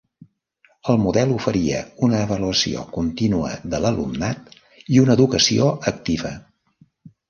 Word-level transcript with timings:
El 0.93 0.95
model 1.03 1.33
oferia 1.35 1.83
una 2.09 2.23
avaluació 2.29 2.87
contínua 2.97 3.53
de 3.75 3.85
l'alumnat 3.87 4.53
i 4.97 5.03
una 5.07 5.19
educació 5.23 5.73
activa. 5.97 6.39